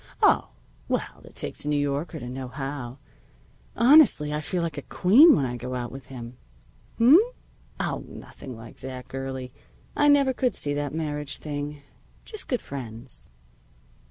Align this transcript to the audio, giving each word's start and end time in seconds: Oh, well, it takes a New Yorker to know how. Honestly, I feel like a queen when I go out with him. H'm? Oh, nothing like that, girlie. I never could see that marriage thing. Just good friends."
Oh, 0.23 0.47
well, 0.87 1.21
it 1.25 1.35
takes 1.35 1.63
a 1.63 1.67
New 1.69 1.77
Yorker 1.77 2.19
to 2.19 2.27
know 2.27 2.47
how. 2.47 2.97
Honestly, 3.75 4.33
I 4.33 4.41
feel 4.41 4.63
like 4.63 4.79
a 4.79 4.81
queen 4.81 5.35
when 5.35 5.45
I 5.45 5.57
go 5.57 5.75
out 5.75 5.91
with 5.91 6.07
him. 6.07 6.37
H'm? 6.97 7.19
Oh, 7.79 8.03
nothing 8.07 8.57
like 8.57 8.77
that, 8.77 9.07
girlie. 9.09 9.51
I 9.95 10.07
never 10.07 10.33
could 10.33 10.55
see 10.55 10.73
that 10.73 10.91
marriage 10.91 11.37
thing. 11.37 11.83
Just 12.25 12.47
good 12.47 12.61
friends." 12.61 13.29